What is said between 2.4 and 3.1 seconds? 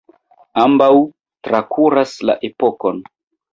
epokon.